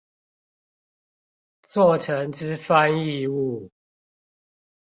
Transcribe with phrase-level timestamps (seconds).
[1.61, 3.69] 作成之翻譯物